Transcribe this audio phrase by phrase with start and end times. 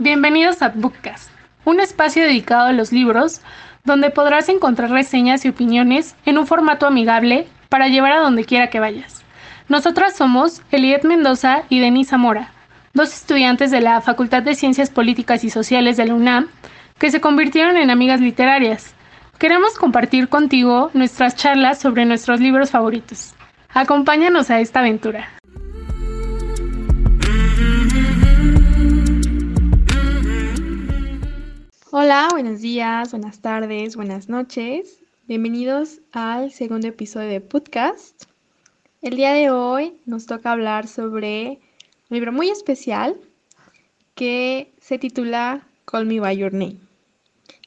[0.00, 1.30] Bienvenidos a Bookcast,
[1.64, 3.42] un espacio dedicado a los libros
[3.84, 8.70] donde podrás encontrar reseñas y opiniones en un formato amigable para llevar a donde quiera
[8.70, 9.22] que vayas.
[9.68, 12.52] Nosotras somos Eliet Mendoza y Denise Zamora,
[12.94, 16.48] dos estudiantes de la Facultad de Ciencias Políticas y Sociales de la UNAM
[16.98, 18.94] que se convirtieron en amigas literarias.
[19.38, 23.34] Queremos compartir contigo nuestras charlas sobre nuestros libros favoritos.
[23.74, 25.28] Acompáñanos a esta aventura.
[31.90, 35.02] Hola, buenos días, buenas tardes, buenas noches.
[35.26, 38.24] Bienvenidos al segundo episodio de podcast.
[39.02, 41.60] El día de hoy nos toca hablar sobre
[42.08, 43.16] un libro muy especial
[44.14, 46.78] que se titula Call Me By Your Name,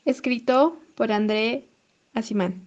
[0.05, 1.65] escrito por André
[2.13, 2.63] Asimán.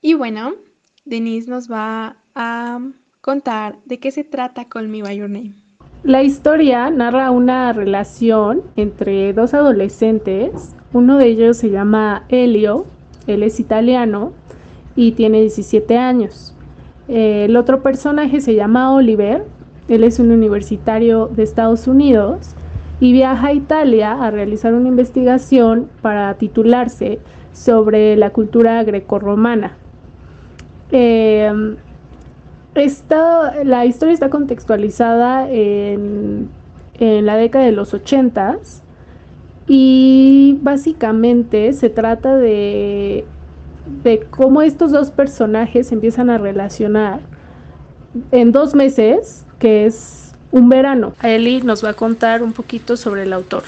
[0.00, 0.54] Y bueno,
[1.04, 2.78] Denise nos va a
[3.20, 5.54] contar de qué se trata Call Me By Your Name.
[6.02, 10.74] La historia narra una relación entre dos adolescentes.
[10.92, 12.86] Uno de ellos se llama Elio,
[13.26, 14.32] él es italiano
[14.96, 16.54] y tiene 17 años.
[17.08, 19.44] El otro personaje se llama Oliver,
[19.88, 22.54] él es un universitario de Estados Unidos
[23.00, 27.18] y viaja a Italia a realizar una investigación para titularse
[27.52, 29.76] sobre la cultura grecorromana.
[30.92, 31.76] Eh,
[32.74, 36.48] esta, la historia está contextualizada en,
[36.98, 38.58] la década de los 80
[39.66, 43.24] y básicamente se trata de,
[44.02, 47.20] de cómo estos dos personajes empiezan a relacionar
[48.32, 51.14] en dos meses, que es un verano.
[51.22, 53.62] Eli nos va a contar un poquito sobre el autor.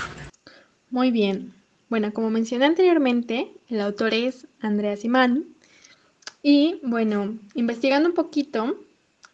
[0.91, 1.53] Muy bien.
[1.89, 5.45] Bueno, como mencioné anteriormente, el autor es Andrea Simán.
[6.43, 8.77] Y bueno, investigando un poquito,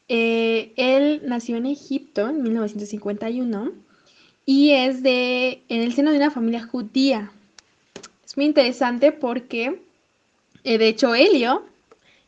[0.09, 3.73] eh, él nació en Egipto en 1951
[4.45, 7.31] y es de, en el seno de una familia judía.
[8.25, 9.83] Es muy interesante porque,
[10.65, 11.65] eh, de hecho, Helio,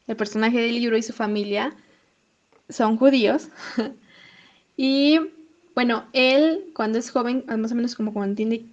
[0.07, 1.75] el personaje del libro y su familia,
[2.69, 3.49] son judíos.
[4.77, 5.19] y
[5.75, 8.65] bueno, él cuando es joven, más o menos como cuando tiene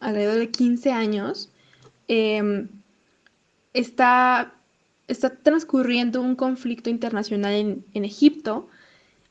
[0.00, 1.50] alrededor de 15 años,
[2.08, 2.68] em,
[3.72, 4.52] está
[5.12, 8.68] está transcurriendo un conflicto internacional en, Egipto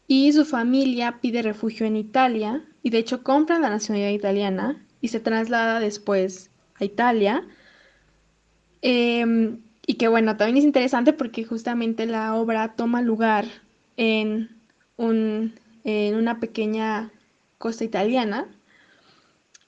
[0.08, 5.10] y su familia pide refugio en Italia y de hecho compra la nacionalidad italiana y
[5.10, 7.44] se traslada después a Italia.
[8.82, 13.46] Em, y que bueno, también es interesante porque justamente la obra toma lugar
[13.98, 14.50] en,
[14.98, 15.54] un,
[15.84, 17.12] en una pequeña
[17.58, 18.48] costa italiana.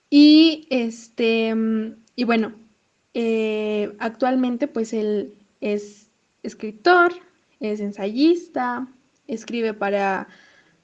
[0.09, 1.55] Y este,
[2.15, 2.53] y bueno,
[3.13, 6.02] eh, actualmente pues él es
[6.43, 7.13] escritor,
[7.59, 8.87] es ensayista,
[9.27, 10.27] escribe para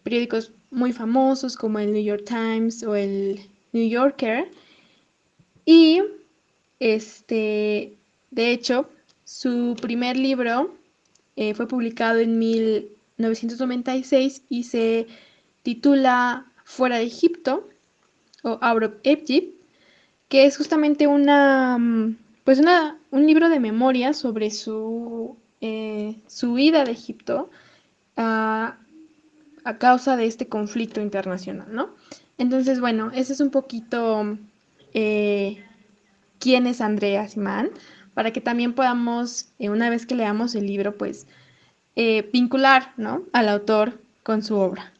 [0.03, 3.39] periódicos muy famosos como el New York Times o el
[3.73, 4.49] New Yorker.
[5.65, 6.01] Y
[6.79, 7.97] este,
[8.31, 8.89] de hecho,
[9.25, 10.75] su primer libro
[11.35, 15.07] eh, fue publicado en 1996 y se
[15.63, 17.67] titula Fuera de Egipto
[18.43, 19.53] o Out of Egypt,
[20.29, 22.15] que es justamente una mm,
[22.49, 27.49] pues una, un libro de memoria sobre su, eh, su huida de Egipto
[28.15, 28.77] a,
[29.77, 31.89] causa de este conflicto internacional, ¿no?
[32.37, 34.37] Entonces, bueno, ese es un poquito
[34.93, 35.63] eh,
[36.39, 37.69] quién es Andrea Simán,
[38.13, 41.27] para que también podamos, eh, una vez que leamos el libro, pues
[42.31, 43.23] vincular, ¿no?
[43.33, 44.93] Al autor con su obra.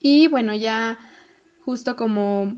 [0.00, 0.98] Y bueno, ya
[1.66, 2.56] justo como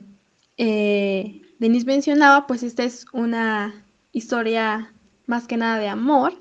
[0.57, 3.75] Denise mencionaba, pues esta es una
[4.13, 4.93] historia
[5.27, 6.35] más que nada de amor.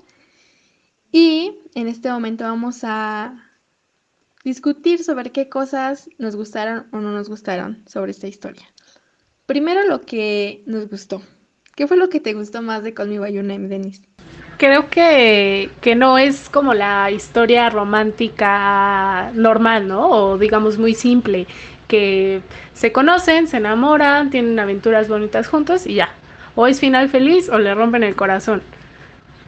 [1.12, 3.34] Y en este momento vamos a
[4.44, 8.66] discutir sobre qué cosas nos gustaron o no nos gustaron sobre esta historia.
[9.44, 11.22] Primero lo que nos gustó.
[11.76, 14.02] ¿Qué fue lo que te gustó más de Call Me By Your Name, Denise?
[14.56, 20.08] Creo que, que no es como la historia romántica normal, ¿no?
[20.08, 21.46] O digamos muy simple
[21.88, 22.40] que
[22.72, 26.14] se conocen, se enamoran, tienen aventuras bonitas juntos y ya.
[26.54, 28.62] O es final feliz o le rompen el corazón.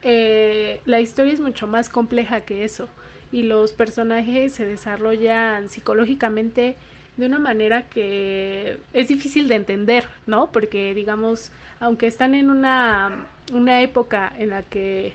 [0.07, 2.87] Eh, la historia es mucho más compleja que eso
[3.31, 6.77] y los personajes se desarrollan psicológicamente
[7.17, 10.51] de una manera que es difícil de entender, ¿no?
[10.51, 15.13] Porque digamos, aunque están en una, una época en la que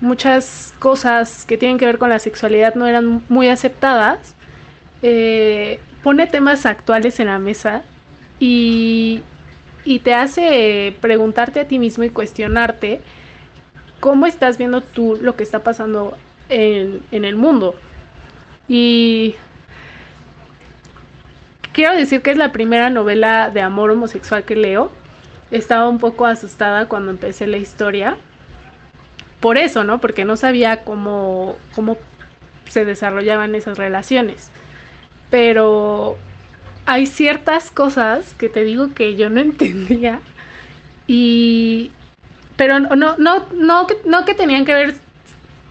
[0.00, 4.36] muchas cosas que tienen que ver con la sexualidad no eran muy aceptadas,
[5.02, 7.82] eh, pone temas actuales en la mesa
[8.38, 9.22] y,
[10.04, 13.00] te hace preguntarte a ti mismo y cuestionarte
[14.00, 16.16] cómo estás viendo tú lo que está pasando
[16.48, 17.74] en, en el mundo.
[18.68, 19.34] Y
[21.72, 24.92] quiero decir que es la primera novela de amor homosexual que leo.
[25.50, 28.18] Estaba un poco asustada cuando empecé la historia.
[29.40, 30.00] Por eso, ¿no?
[30.00, 31.96] Porque no sabía cómo, cómo
[32.66, 34.50] se desarrollaban esas relaciones.
[35.30, 36.18] Pero
[36.86, 40.20] hay ciertas cosas que te digo que yo no entendía.
[41.06, 41.92] Y.
[42.58, 44.94] Pero no, no, no, no, no que tenían que ver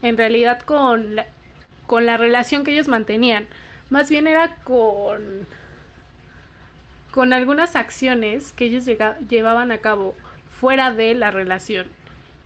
[0.01, 1.27] en realidad con la,
[1.85, 3.47] con la relación que ellos mantenían.
[3.89, 5.45] Más bien era con,
[7.11, 8.85] con algunas acciones que ellos
[9.27, 10.15] llevaban a cabo
[10.49, 11.87] fuera de la relación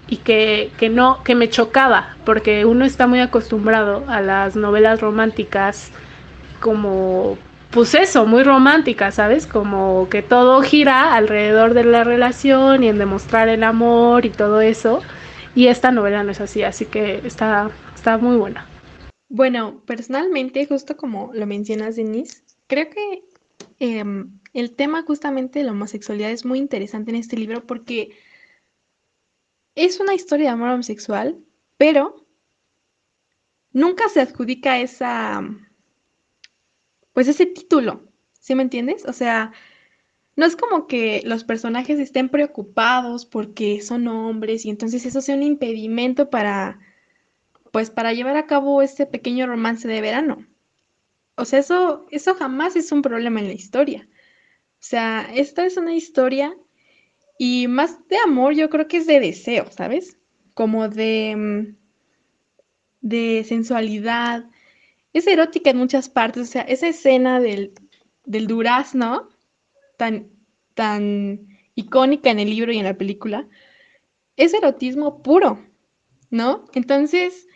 [0.08, 5.02] y que, que, no, que me chocaba, porque uno está muy acostumbrado a las novelas
[5.02, 5.92] románticas
[6.60, 7.38] como,
[7.72, 9.48] pues eso, muy románticas, ¿sabes?
[9.48, 14.60] Como que todo gira alrededor de la relación y en demostrar el amor y todo
[14.62, 15.02] eso.
[15.56, 18.68] Y esta novela no es así, así que está, está muy buena.
[19.30, 23.24] Bueno, personalmente, justo como lo mencionas, Denise, creo que
[23.80, 28.18] em, el tema justamente de la homosexualidad es muy interesante en este libro porque
[29.76, 31.38] es una historia de amor homosexual,
[31.78, 32.26] pero
[33.72, 35.42] nunca se adjudica esa,
[37.14, 38.04] pues ese título,
[38.40, 39.06] ¿sí me entiendes?
[39.06, 39.52] O sea,
[40.36, 45.36] no es como que los personajes estén preocupados porque son hombres y entonces eso sea
[45.36, 46.80] un impedimento para
[47.72, 50.46] pues para llevar a cabo este pequeño romance de verano.
[51.36, 54.08] O sea, eso, eso jamás es un problema en la historia.
[54.76, 56.56] O sea, esta es una historia
[57.38, 60.18] y más de amor, yo creo que es de deseo, ¿sabes?
[60.54, 61.76] Como de, mm,
[63.02, 64.46] de sensualidad.
[65.14, 66.44] Es erótica en muchas partes.
[66.44, 67.74] O sea, esa escena del,
[68.26, 69.30] del durazno,
[69.98, 70.30] tan,
[70.74, 73.48] tan icónica en el libro y en la película,
[74.38, 75.64] es erotismo puro,
[76.30, 76.66] ¿no?
[76.74, 77.48] Entonces,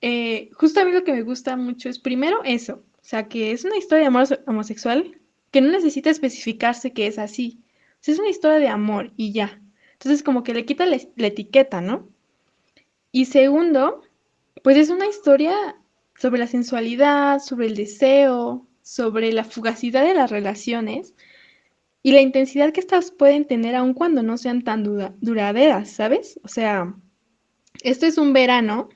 [0.00, 3.52] eh, justo a mí lo que me gusta mucho es primero eso, o sea, que
[3.52, 5.18] es una historia de amor homosexual
[5.50, 7.62] que no necesita especificarse que es así.
[8.06, 9.60] O es una historia de amor y ya.
[9.92, 12.08] Entonces, como que le quita la, la etiqueta, ¿no?
[13.12, 14.02] Y segundo,
[14.62, 15.76] pues es una historia
[16.18, 21.14] sobre la sensualidad, sobre el deseo, sobre la fugacidad de las relaciones
[22.02, 26.38] y la intensidad que estas pueden tener aun cuando no sean tan duraderas, ¿sabes?
[26.44, 26.94] O sea,
[27.82, 28.88] esto es un verano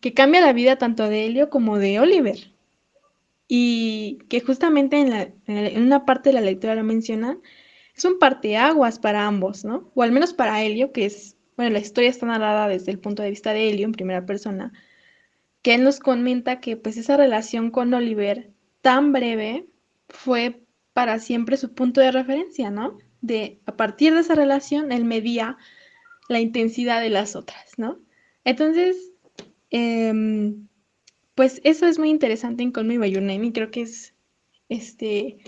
[0.00, 2.52] que cambia la vida tanto de Helio como de Oliver.
[3.48, 5.00] Y que justamente
[5.46, 7.40] en, una parte de la lectura lo mencionan,
[7.96, 9.90] es un parteaguas para ambos, ¿no?
[9.94, 13.22] O al menos para Helio, que es, bueno, la historia está narrada desde el punto
[13.22, 14.72] de vista de Helio en primera persona,
[15.62, 19.66] que él nos comenta que pues esa relación con Oliver tan breve
[20.08, 20.62] fue
[20.92, 22.98] para siempre su punto de referencia, ¿no?
[23.20, 25.56] De a partir de esa relación él medía
[26.28, 27.98] la intensidad de las otras, ¿no?
[28.44, 29.10] Entonces,
[29.70, 30.68] Em,
[31.34, 34.14] pues eso es muy interesante en Call Me By Your Name y creo que es,
[34.68, 35.38] este,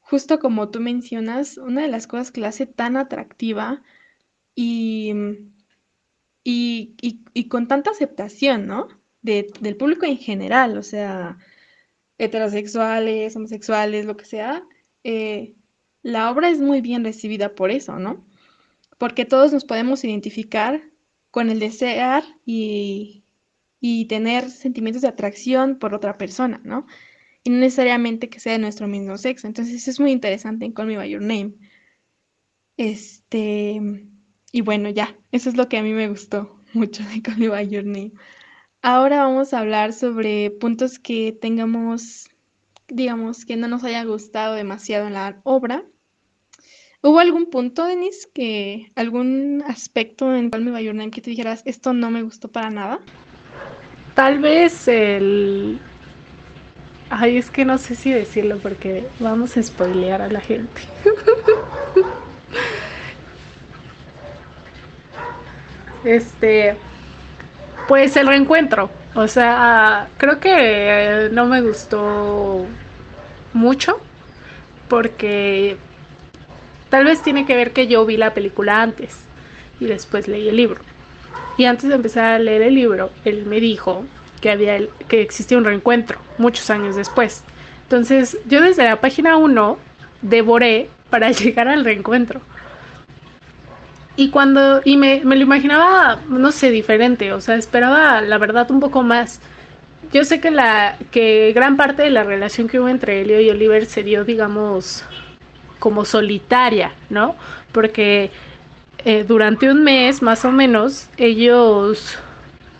[0.00, 3.82] justo como tú mencionas, una de las cosas que la hace tan atractiva
[4.54, 5.12] y,
[6.44, 8.88] y, con tanta aceptación, ¿no?
[9.22, 11.38] Del público en general, o sea,
[12.18, 14.64] heterosexuales, homosexuales, lo que sea,
[15.04, 15.54] eh,
[16.02, 18.24] la obra es muy bien recibida por eso, ¿no?
[18.98, 20.82] Porque todos nos podemos identificar
[21.30, 23.24] con el desear y,
[23.80, 26.86] y tener sentimientos de atracción por otra persona, ¿no?
[27.42, 29.46] Y no necesariamente que sea de nuestro mismo sexo.
[29.46, 31.54] Entonces es muy interesante en Call Me By Your Name.
[32.76, 33.80] Este,
[34.52, 37.48] y bueno, ya, eso es lo que a mí me gustó mucho de Call Me
[37.48, 38.12] By Your Name.
[38.82, 42.28] Ahora vamos a hablar sobre puntos que tengamos,
[42.88, 45.84] digamos, que no nos haya gustado demasiado en la obra
[47.06, 51.30] ¿Hubo algún punto, Denise, que algún aspecto en Call Me By Your Name que te
[51.30, 52.98] dijeras, esto no me gustó para nada?
[54.16, 55.78] Tal vez el...
[57.08, 60.80] Ay, es que no sé si decirlo porque vamos a spoilear a la gente.
[66.04, 66.76] este,
[67.88, 68.90] pues el reencuentro.
[69.14, 72.66] O sea, creo que no me gustó
[73.52, 74.00] mucho
[74.88, 75.76] porque
[76.88, 79.18] Tal vez tiene que ver que yo vi la película antes
[79.80, 80.80] y después leí el libro.
[81.58, 84.04] Y antes de empezar a leer el libro, él me dijo
[84.40, 84.78] que había
[85.08, 87.42] que existía un reencuentro muchos años después.
[87.82, 89.78] Entonces, yo desde la página 1
[90.22, 92.40] devoré para llegar al reencuentro.
[94.16, 98.70] Y cuando y me, me lo imaginaba, no sé, diferente, o sea, esperaba la verdad
[98.70, 99.40] un poco más.
[100.12, 103.50] Yo sé que la que gran parte de la relación que hubo entre Elio y
[103.50, 105.04] Oliver se dio, digamos,
[105.78, 107.36] como solitaria, ¿no?
[107.72, 108.30] Porque
[109.04, 112.18] eh, durante un mes más o menos ellos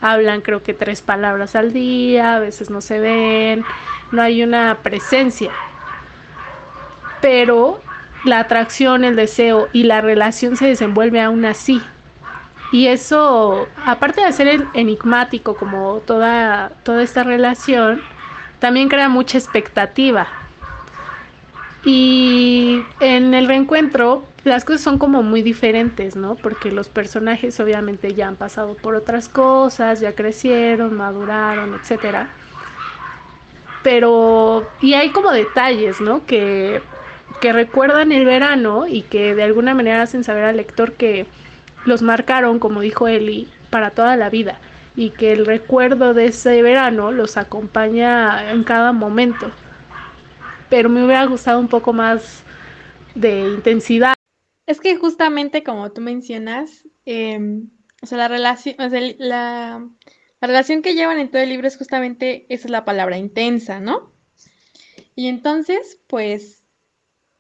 [0.01, 3.65] hablan creo que tres palabras al día, a veces no se ven,
[4.13, 5.51] no hay una presencia.
[7.21, 7.81] Pero
[8.27, 11.81] la atracción, el deseo y la relación se desenvuelve aún así.
[12.73, 18.03] Y eso, aparte de ser enigmático como toda, toda esta relación,
[18.59, 20.27] también crea mucha expectativa.
[21.85, 26.37] Y en el reencuentro las cosas son como muy diferentes, ¿no?
[26.37, 32.31] Porque los personajes obviamente ya han pasado por otras cosas, ya crecieron, maduraron, etcétera.
[33.83, 36.27] Pero, y hay como detalles, ¿no?
[36.27, 36.81] Que,
[37.41, 41.27] que recuerdan el verano y que de alguna manera hacen saber al lector que
[41.85, 44.61] los marcaron, como dijo Eli, para toda la vida
[44.97, 49.53] y que el recuerdo de ese verano los acompaña en cada momento.
[50.71, 52.43] Pero me hubiera gustado un poco más
[53.15, 54.15] de intensidad.
[54.67, 57.69] Es que justamente como tú mencionas, em,
[58.03, 58.75] o sea, la relación,
[59.19, 59.87] la,
[60.41, 64.11] relación que llevan en todo el libro es justamente, esa es la palabra, intensa, ¿no?
[65.15, 66.65] Y entonces, pues,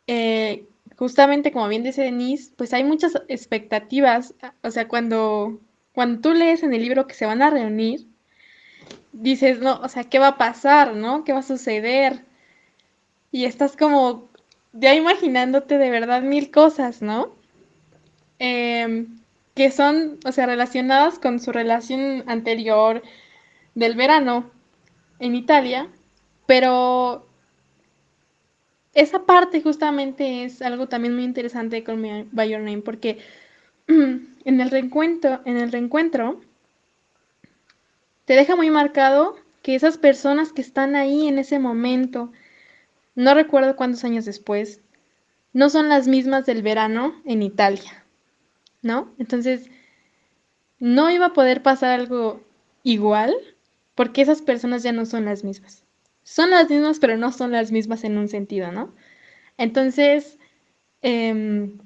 [0.06, 5.60] eh, justamente como bien dice Denise, pues hay muchas expectativas, o sea, cuando,
[5.94, 8.06] cuando tú lees en el libro que se van a reunir,
[9.12, 11.24] dices, no, o sea, ¿qué va a pasar, no?
[11.24, 12.24] ¿Qué va a suceder?
[13.30, 14.28] Y estás como
[14.72, 17.34] ya imaginándote de verdad mil cosas, ¿no?
[18.38, 19.18] Em,
[19.54, 23.02] que son, o sea, relacionadas con su relación anterior
[23.74, 24.50] del verano
[25.18, 25.88] en Italia,
[26.46, 27.26] pero
[28.96, 33.18] esa parte justamente es algo también muy interesante con mi By Your Name, porque
[33.88, 36.40] en el reencuentro, en el reencuentro,
[38.24, 42.32] te deja muy marcado que esas personas que están ahí en ese momento,
[43.14, 44.80] no recuerdo cuántos años después,
[45.52, 48.02] no son las mismas del verano en Italia,
[48.80, 49.12] ¿no?
[49.18, 49.68] Entonces,
[50.78, 52.40] no iba a poder pasar algo
[52.82, 53.34] igual
[53.94, 55.85] porque esas personas ya no son las mismas
[56.26, 58.92] son las mismas, pero no son las mismas en un sentido, ¿no?
[59.58, 60.38] Entonces,
[61.02, 61.78] em,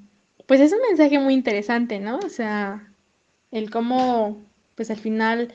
[0.47, 2.17] pues es un mensaje muy interesante, ¿no?
[2.19, 2.93] O sea,
[3.51, 4.41] el cómo,
[4.75, 5.53] pues al final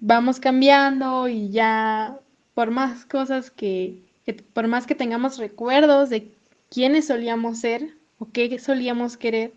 [0.00, 2.20] vamos cambiando y ya
[2.54, 6.32] por más cosas que, que por más que tengamos recuerdos de
[6.70, 9.52] quiénes solíamos ser o qué solíamos querer,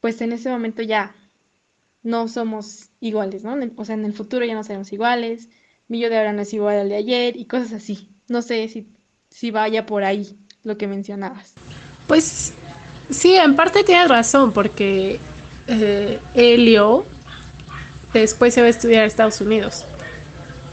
[0.00, 1.14] pues en ese momento ya
[2.02, 3.56] no somos iguales, ¿no?
[3.76, 5.50] O sea, en el futuro ya no seremos iguales,
[5.88, 8.08] mi yo de ahora no es igual al de ayer y cosas así.
[8.28, 8.86] No sé si,
[9.30, 11.54] si vaya por ahí lo que mencionabas.
[12.06, 12.52] Pues
[13.10, 15.18] sí, en parte tienes razón, porque
[15.66, 16.18] eh,
[18.12, 19.86] después se va a estudiar a Estados Unidos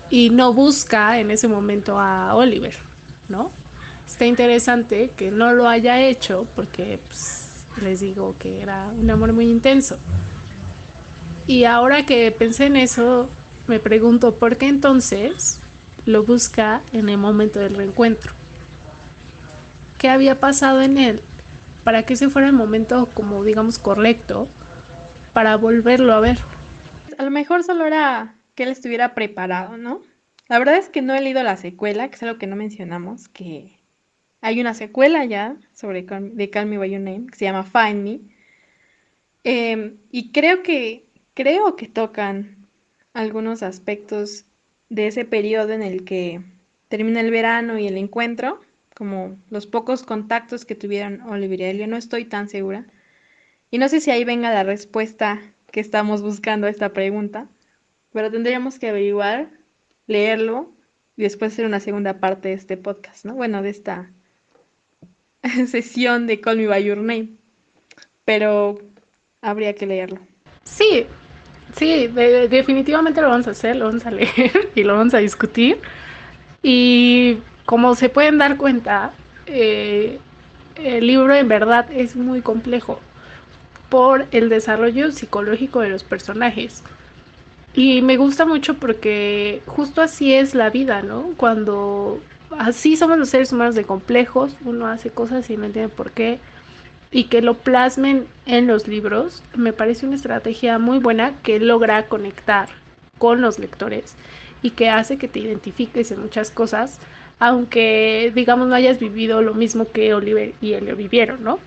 [0.10, 2.76] y no busca en ese momento a Oliver,
[3.30, 3.52] ¿no?
[4.06, 9.34] Está interesante que no lo haya hecho porque pues, les digo que era un amor
[9.34, 9.98] muy intenso.
[11.48, 13.30] Y ahora que pensé en eso,
[13.68, 15.60] me pregunto por qué entonces
[16.06, 18.34] lo busca en el momento del reencuentro.
[19.98, 21.22] ¿Qué había pasado en él
[21.84, 24.48] para que ese fuera el momento como digamos correcto
[25.34, 26.38] para volverlo a ver?
[27.18, 30.02] A lo mejor solo era que él estuviera preparado, ¿no?
[30.48, 33.28] La verdad es que no he leído la secuela, que es algo que no mencionamos,
[33.30, 33.80] que
[34.42, 38.04] hay una secuela ya sobre de Call Me By Your Name, que se llama Find
[38.04, 38.20] Me.
[39.44, 42.65] Em, y creo que, creo que tocan
[43.16, 44.46] algunos aspectos
[44.90, 46.42] de ese periodo en el que
[46.90, 48.60] termina el verano y el encuentro,
[48.94, 52.86] como los pocos contactos que tuvieron Oliver y Elio, no estoy tan segura.
[53.72, 55.42] Y no sé si ahí venga la respuesta
[55.72, 57.48] que estamos buscando a esta pregunta,
[58.12, 59.50] pero tendríamos que averiguar,
[60.08, 60.72] leerlo
[61.16, 63.34] y después hacer una segunda parte de este podcast, ¿no?
[63.34, 64.10] Bueno, de esta
[65.68, 67.30] sesión de Call Me By Your Name,
[68.26, 68.78] pero
[69.42, 70.20] habría que leerlo.
[70.66, 71.08] Sí,
[71.76, 75.82] Sí, definitivamente lo vamos a hacer, lo vamos a leer y lo vamos a discutir.
[76.64, 80.22] Y como se pueden dar cuenta, eh,
[80.76, 83.02] el libro en verdad es muy complejo
[83.90, 86.84] por el desarrollo psicológico de los personajes.
[87.74, 91.36] Y me gusta mucho porque justo así es la vida, ¿no?
[91.38, 96.14] Cuando así somos los seres humanos de complejos, uno hace cosas y no entiende por
[96.14, 96.42] qué
[97.16, 102.08] y que lo plasmen en los libros, me parece una estrategia muy buena que logra
[102.08, 102.68] conectar
[103.18, 104.18] con los lectores
[104.62, 107.00] y que hace que te identifiques en muchas cosas,
[107.40, 111.60] aunque digamos no hayas vivido lo mismo que Oliver y Elio vivieron, ¿no?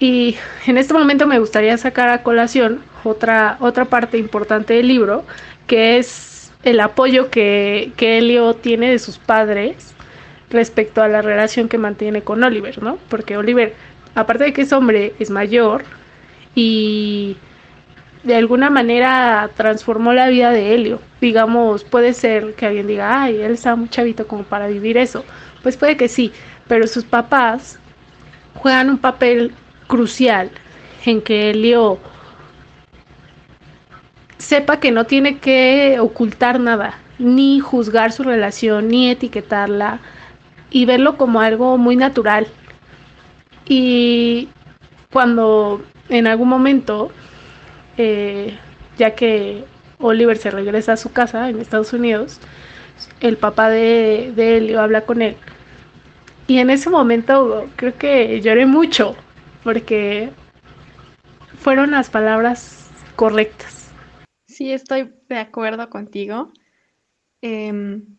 [0.00, 0.34] Y
[0.66, 5.22] en este momento me gustaría sacar a colación otra, otra parte importante del libro,
[5.68, 9.94] que es el apoyo que, que Elio tiene de sus padres
[10.50, 12.98] respecto a la relación que mantiene con Oliver, ¿no?
[13.08, 13.74] Porque Oliver
[14.14, 15.84] aparte de que es hombre, es mayor
[16.54, 17.36] y
[18.22, 21.00] de alguna manera transformó la vida de Helio.
[21.20, 25.24] Digamos, puede ser que alguien diga, ay, él está muy chavito como para vivir eso.
[25.62, 26.32] Pues puede que sí,
[26.68, 27.78] pero sus papás
[28.54, 29.52] juegan un papel
[29.86, 30.50] crucial
[31.04, 31.98] en que Helio
[34.38, 40.00] sepa que no tiene que ocultar nada, ni juzgar su relación, ni etiquetarla,
[40.70, 42.46] y verlo como algo muy natural.
[43.72, 44.48] Y
[45.12, 47.12] cuando en algún momento,
[47.96, 48.58] eh,
[48.98, 49.64] ya que
[50.00, 52.40] Oliver se regresa a su casa en Estados Unidos,
[53.20, 55.36] el papá de, de Elio habla con él.
[56.48, 59.14] Y en ese momento creo que lloré mucho,
[59.62, 60.30] porque
[61.60, 63.92] fueron las palabras correctas.
[64.48, 66.52] Sí, estoy de acuerdo contigo.
[67.40, 68.16] Em,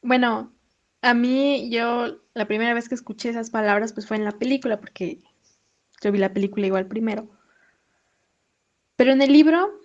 [0.00, 0.57] bueno,
[1.02, 4.80] a mí yo la primera vez que escuché esas palabras pues fue en la película,
[4.80, 5.18] porque
[6.00, 7.28] yo vi la película igual primero.
[8.96, 9.80] Pero en el libro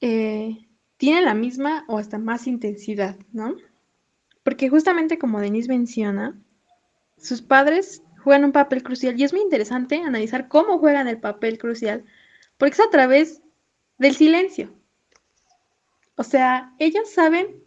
[0.00, 3.56] eh, tiene la misma o hasta más intensidad, ¿no?
[4.42, 6.38] Porque justamente como Denise menciona,
[7.18, 11.58] sus padres juegan un papel crucial y es muy interesante analizar cómo juegan el papel
[11.58, 12.04] crucial,
[12.58, 13.42] porque es a través
[13.98, 14.72] del silencio.
[16.16, 17.62] O sea, ellos saben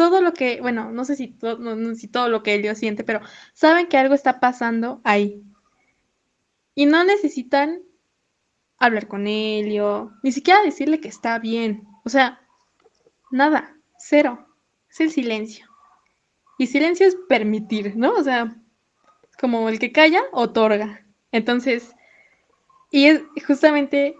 [0.00, 3.20] todo lo que, bueno, no sé si, no, si todo lo que ellos siente, pero
[3.52, 5.42] saben que algo está pasando ahí.
[6.74, 7.82] Y no necesitan
[8.78, 11.86] hablar con Helio, ni siquiera decirle que está bien.
[12.06, 12.40] O sea,
[13.30, 14.48] nada, cero.
[14.88, 15.66] Es el silencio.
[16.56, 18.14] Y silencio es permitir, ¿no?
[18.14, 18.56] O sea,
[19.38, 21.04] como el que calla, otorga.
[21.30, 21.94] Entonces,
[22.90, 24.16] y es justamente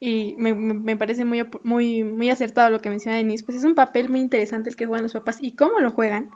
[0.00, 3.74] y me, me, parece muy, muy, muy acertado lo que menciona Denise, pues es un
[3.74, 6.30] papel muy interesante el que juegan los papás y cómo lo juegan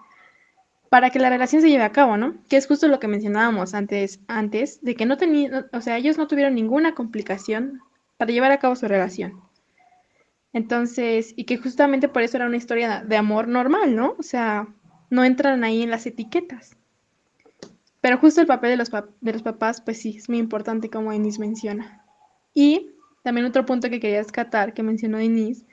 [0.89, 2.35] para que la relación se lleve a cabo, ¿no?
[2.51, 6.19] Que es justo lo que mencionábamos antes, antes de que no tenían, o sea, ellos
[6.19, 7.81] no tuvieron ninguna complicación
[8.19, 9.41] para llevar a cabo su relación.
[10.53, 14.17] Entonces, y que justamente por eso era una historia de amor normal, ¿no?
[14.19, 14.69] O sea,
[15.09, 16.77] no entran ahí en las etiquetas.
[18.03, 21.13] Pero justo el papel de los, de los papás, pues sí, es muy importante como
[21.13, 22.05] Denise menciona.
[22.53, 22.92] Y
[23.23, 25.65] también otro punto que quería descatar, que mencionó Denise,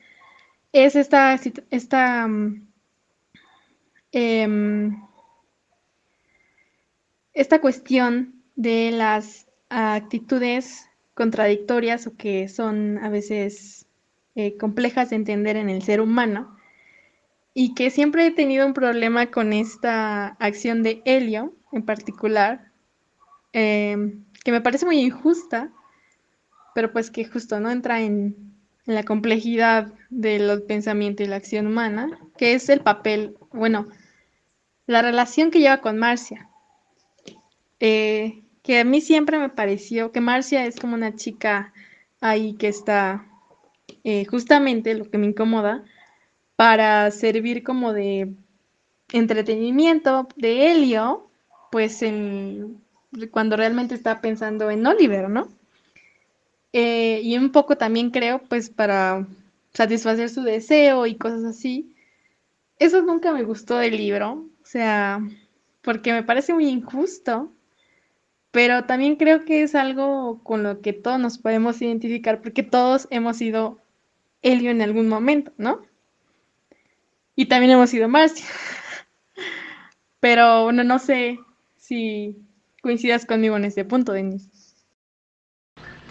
[0.72, 1.40] es esta,
[1.72, 2.68] esta mm,
[4.12, 5.10] em,
[7.34, 13.88] esta cuestión de las actitudes contradictorias o que son a veces
[14.36, 16.56] eh, complejas de entender en el ser humano
[17.54, 22.72] y que siempre he tenido un problema con esta acción de Helio en particular,
[23.54, 25.72] em, que me parece muy injusta
[26.76, 28.50] pero pues que justo no entra en,
[28.86, 33.88] la complejidad del pensamiento y la acción humana, que es el papel, bueno,
[34.88, 36.50] la relación que lleva con Marcia.
[37.80, 41.72] Eh, que a mí siempre me pareció que Marcia es como una chica
[42.20, 43.26] ahí que está
[44.04, 45.84] eh, justamente lo que me incomoda
[46.56, 48.34] para servir como de
[49.14, 51.30] entretenimiento de Helio,
[51.72, 52.82] pues en,
[53.32, 55.48] cuando realmente está pensando en Oliver, ¿no?
[56.74, 59.28] Eh, y un poco también creo, pues para
[59.74, 61.96] satisfacer su deseo y cosas así.
[62.78, 65.20] Eso nunca me gustó del libro, o sea,
[65.82, 67.52] porque me parece muy injusto,
[68.52, 73.08] pero también creo que es algo con lo que todos nos podemos identificar, porque todos
[73.12, 73.80] hemos sido
[74.42, 75.82] Helio en algún momento, ¿no?
[77.36, 78.46] Y también hemos sido Marcia.
[80.20, 81.40] Pero bueno, no sé
[81.78, 82.38] si
[82.82, 84.59] coincidas conmigo en este punto, Denis.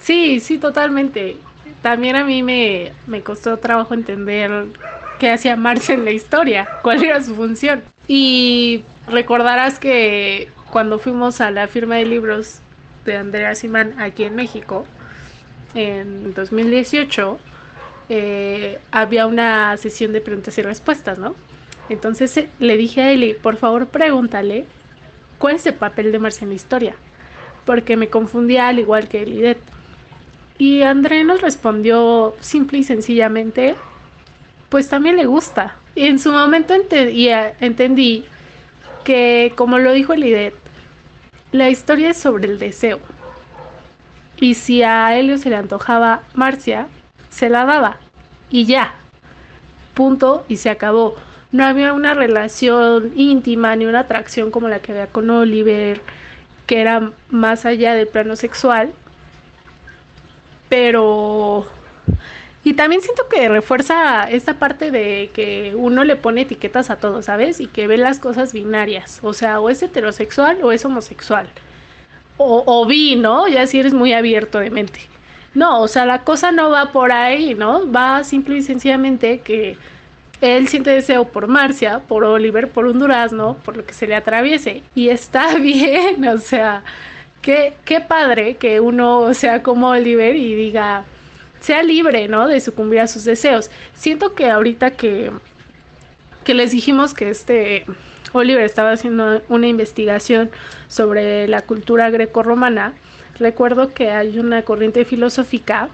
[0.09, 1.37] Sí, sí, totalmente.
[1.83, 2.93] También a mí me,
[3.23, 4.69] costó trabajo entender
[5.19, 7.83] qué hacía Marcia en la historia, cuál era su función.
[8.07, 12.61] Y recordarás que cuando fuimos a la firma de libros
[13.05, 14.87] de Andrea Simán aquí en México,
[15.75, 17.39] en 2018,
[18.09, 21.35] eh, había una sesión de preguntas y respuestas, ¿no?
[21.91, 24.65] Entonces eh, le dije a Eli, por favor pregúntale
[25.37, 26.97] cuál es el papel de Marcia en la historia,
[27.67, 29.59] porque me confundía al igual que Elidet.
[30.59, 33.77] Y André nos respondió simple y sencillamente,
[34.69, 35.77] pues también le gusta.
[35.95, 38.25] Y en su momento entendí
[39.05, 40.55] que, como lo dijo Elidet,
[41.53, 42.99] la historia es sobre el deseo.
[44.41, 46.89] Y si a Helio se le antojaba Marcia,
[47.31, 47.99] se la daba.
[48.51, 48.95] Y ya.
[49.95, 51.17] Punto y se acabó.
[51.51, 56.03] No había una relación íntima ni una atracción como la que había con Oliver,
[56.67, 58.93] que era más allá del plano sexual,
[60.69, 61.67] pero
[62.65, 67.23] y también siento que refuerza esta parte de que uno le pone etiquetas a todo,
[67.23, 67.61] ¿sabes?
[67.61, 71.49] Y que ve las cosas binarias, o sea, o es heterosexual o es homosexual.
[72.37, 73.49] O, o bi, ¿no?
[73.49, 75.01] Ya si eres muy abierto de mente.
[75.55, 77.91] No, o sea, la cosa no va por ahí, ¿no?
[77.91, 79.79] Va simple y sencillamente que
[80.41, 84.15] él siente deseo por Marcia, por Oliver, por un durazno, por lo que se le
[84.15, 84.83] atraviese.
[84.95, 86.85] Y está bien, o sea,
[87.85, 91.05] qué, padre que uno sea como Oliver y diga,
[91.61, 92.47] sea libre, ¿no?
[92.47, 93.71] De sucumbir a sus deseos.
[93.95, 95.31] Siento que ahorita que,
[96.45, 97.87] que les dijimos que este
[98.33, 100.51] Oliver estaba haciendo una investigación
[100.89, 102.95] sobre la cultura grecorromana,
[103.39, 105.89] recuerdo que hay una corriente filosófica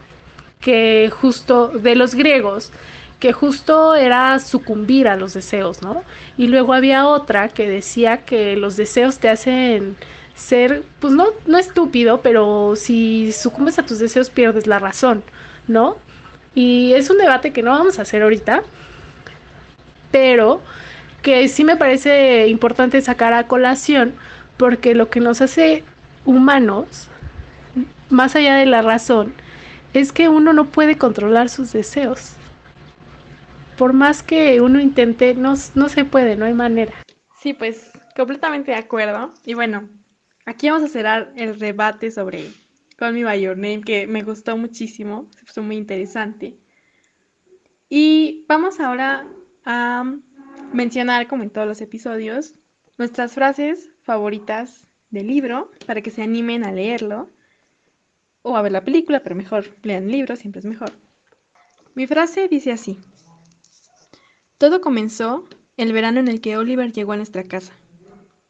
[0.61, 2.73] que justo de los griegos
[3.21, 6.03] que justo era sucumbir a los deseos, ¿no?
[6.37, 9.97] Y luego había otra que decía que los deseos te hacen
[10.35, 15.23] ser, pues no, no estúpido, pero si sucumbes a tus deseos pierdes la razón,
[15.68, 15.97] ¿no?
[16.55, 18.62] Y es un debate que no vamos a hacer ahorita,
[20.11, 20.61] pero
[21.23, 24.14] que sí me parece importante sacar a colación
[24.57, 25.85] porque lo que nos hace
[26.25, 27.09] humanos,
[28.11, 29.35] más allá de la razón,
[29.94, 32.37] es que uno no puede controlar sus deseos
[33.77, 36.92] por más que uno intente, no, no se puede, no hay manera.
[37.40, 39.33] Sí, pues completamente de acuerdo.
[39.44, 39.88] Y bueno,
[40.45, 42.51] aquí vamos a cerrar el debate sobre
[42.97, 46.57] Call Me By Your Name, que me gustó muchísimo, se puso muy interesante.
[47.89, 49.27] Y vamos ahora
[49.65, 50.05] a
[50.73, 52.55] mencionar, como en todos los episodios,
[52.99, 57.31] nuestras frases favoritas del libro para que se animen a leerlo
[58.43, 60.93] o a ver la película, pero mejor lean el libro, siempre es mejor.
[61.95, 62.99] Mi frase dice así.
[64.59, 67.75] Todo comenzó el verano en el que Oliver llegó a nuestra casa.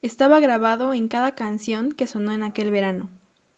[0.04, 3.08] Estaba grabado en cada canción que sonó en aquel verano,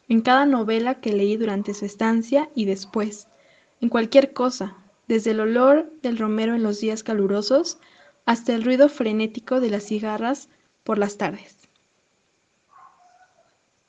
[0.08, 3.26] en cada novela que leí durante su estancia y después,
[3.80, 4.76] en cualquier cosa,
[5.08, 7.78] desde el olor del romero en los días calurosos
[8.26, 10.48] hasta el ruido frenético de las cigarras
[10.84, 11.56] por las tardes.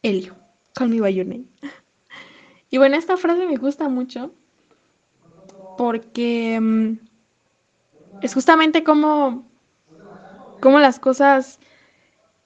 [0.02, 0.36] Elio,
[0.74, 1.46] call me by your name.
[2.72, 4.32] Y bueno, esta frase me gusta mucho
[5.78, 6.94] porque mm,
[8.24, 9.46] es justamente como,
[10.60, 11.60] como las cosas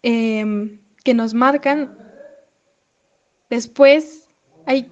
[0.04, 1.98] em, que nos marcan,
[3.50, 4.28] después
[4.66, 4.92] hay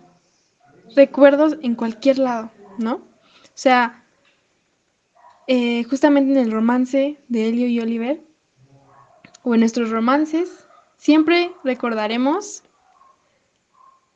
[0.95, 2.95] recuerdos en cualquier lado, ¿no?
[2.95, 4.03] O sea,
[5.47, 8.21] eh, justamente en el romance de Elio y Oliver,
[9.43, 10.67] o en nuestros romances,
[10.97, 12.63] siempre recordaremos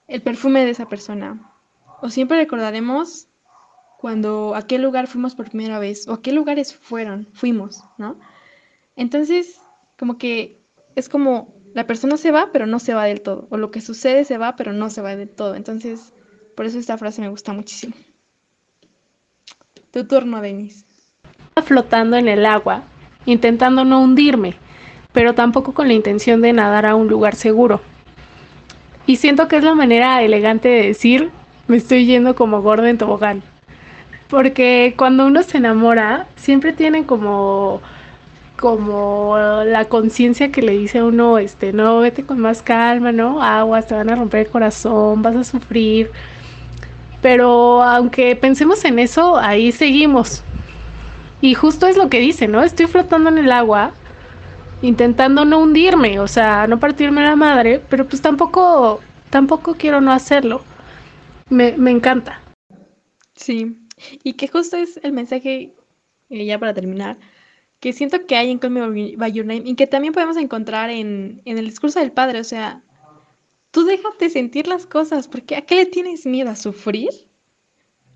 [0.08, 1.52] el perfume de esa persona,
[2.02, 3.28] o siempre recordaremos
[3.98, 8.20] cuando a qué lugar fuimos por primera vez o a qué lugares fueron, fuimos, ¿no?
[8.98, 9.62] Entonces,
[9.98, 10.60] como que
[10.96, 13.82] es como la persona se va, pero no se va del todo, o lo que
[13.82, 15.56] sucede se va, pero no se va del todo.
[15.56, 16.14] Entonces,
[16.56, 17.96] por eso esta frase me gusta muchísimo.
[19.92, 20.86] Tu turno, Denise.
[21.64, 22.84] Flotando en el agua,
[23.26, 24.56] intentando no hundirme,
[25.12, 27.82] pero tampoco con la intención de nadar a un lugar seguro.
[29.06, 31.32] Y siento que es la manera elegante de decir,
[31.68, 33.44] me estoy yendo como gordo en tobogán.
[34.30, 37.82] Porque cuando uno se enamora, siempre tiene como
[38.64, 43.44] como la conciencia que le dice a uno, este, no, vete con más calma, ¿no?
[43.44, 46.10] Aguas, te van a romper el corazón, vas a sufrir.
[47.22, 50.46] Pero aunque pensemos en eso, ahí seguimos.
[51.42, 52.64] Y justo es lo que dice, ¿no?
[52.64, 53.92] Estoy flotando en el agua,
[54.82, 60.14] intentando no hundirme, o sea, no partirme la madre, pero pues tampoco, tampoco quiero no
[60.14, 60.64] hacerlo.
[61.50, 62.40] Me, me encanta.
[63.36, 63.76] Sí,
[64.24, 65.74] y que justo es el mensaje,
[66.30, 67.18] eh, ya para terminar,
[67.84, 70.90] que siento que hay en Call Me By Your Name y que también podemos encontrar
[70.90, 72.40] en, en el discurso del padre.
[72.40, 72.82] O sea,
[73.72, 76.50] tú déjate sentir las cosas, porque ¿a qué le tienes miedo?
[76.50, 77.10] ¿A sufrir?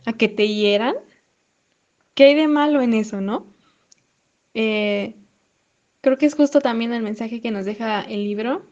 [0.05, 0.95] ¿A que te hieran?
[2.15, 3.45] ¿Qué hay de malo en eso, no?
[4.53, 5.15] Eh,
[5.99, 8.65] creo que es justo también el mensaje que nos deja el libro.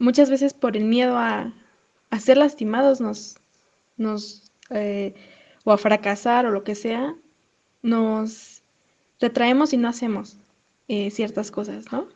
[0.00, 1.54] Muchas veces por el miedo a,
[2.10, 3.36] a ser lastimados nos,
[3.96, 5.14] nos eh,
[5.62, 7.14] o a fracasar o lo que sea,
[7.82, 8.51] nos
[9.22, 10.36] retraemos y no hacemos
[10.88, 12.08] eh, ciertas cosas, ¿no?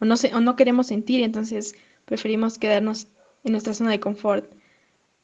[0.00, 3.06] O no, o no queremos sentir, entonces preferimos quedarnos
[3.44, 4.50] en nuestra zona de confort.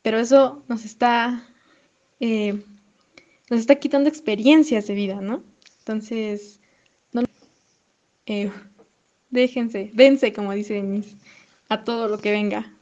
[0.03, 1.45] Pero eso nos está,
[2.21, 2.63] eh,
[3.51, 5.43] nos está quitando experiencias de vida, ¿no?
[5.81, 6.61] Entonces,
[7.13, 7.23] no,
[8.27, 8.53] eh,
[9.31, 11.17] déjense, dense, como dice Denise,
[11.69, 12.73] a todo lo que venga.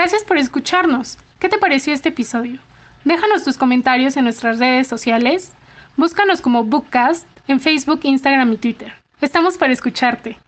[0.00, 1.18] Gracias por escucharnos.
[1.38, 2.58] ¿Qué te pareció este episodio?
[3.04, 5.52] Déjanos tus comentarios en nuestras redes sociales.
[5.98, 8.94] Búscanos como Bookcast en Facebook, Instagram y Twitter.
[9.20, 10.38] Estamos para escucharte.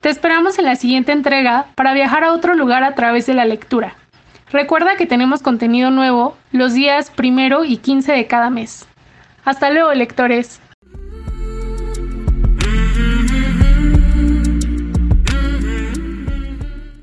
[0.00, 3.44] Te esperamos en la siguiente entrega para viajar a otro lugar a través de la
[3.44, 3.96] lectura.
[4.50, 8.86] Recuerda que tenemos contenido nuevo los días primero y 15 de cada mes.
[9.44, 10.62] Hasta luego, lectores.